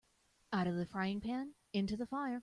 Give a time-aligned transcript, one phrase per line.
[0.51, 2.39] Out of the frying pan into the fire.